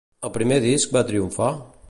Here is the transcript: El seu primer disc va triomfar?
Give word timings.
El 0.21 0.27
seu 0.29 0.33
primer 0.37 0.57
disc 0.63 0.97
va 0.97 1.05
triomfar? 1.13 1.53